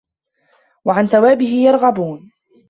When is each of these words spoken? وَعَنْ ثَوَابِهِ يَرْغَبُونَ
وَعَنْ 0.85 1.07
ثَوَابِهِ 1.07 1.47
يَرْغَبُونَ 1.65 2.31